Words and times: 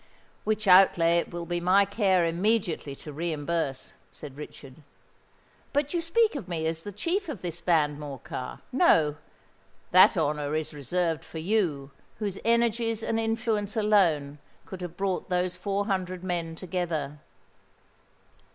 "Which 0.45 0.67
outlay 0.67 1.19
it 1.19 1.29
will 1.31 1.45
be 1.45 1.61
my 1.61 1.85
care 1.85 2.25
immediately 2.25 2.95
to 2.95 3.13
reimburse," 3.13 3.93
said 4.11 4.35
Richard. 4.35 4.77
"But 5.73 5.93
you 5.93 6.01
speak 6.01 6.33
of 6.33 6.47
me 6.47 6.65
as 6.65 6.81
the 6.81 6.91
chief 6.91 7.29
of 7.29 7.43
this 7.43 7.61
band, 7.61 7.99
Morcar? 7.99 8.61
No—that 8.71 10.17
honour 10.17 10.55
is 10.55 10.73
reserved 10.73 11.23
for 11.23 11.37
you, 11.37 11.91
whose 12.17 12.39
energies 12.43 13.03
and 13.03 13.19
influence 13.19 13.77
alone 13.77 14.39
could 14.65 14.81
have 14.81 14.97
brought 14.97 15.29
those 15.29 15.55
four 15.55 15.85
hundred 15.85 16.23
men 16.23 16.55
together." 16.55 17.19